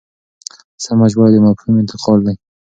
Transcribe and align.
سمه 0.83 1.05
ژباړه 1.11 1.29
د 1.33 1.37
مفهوم 1.45 1.73
انتقال 1.77 2.19
دی. 2.25 2.35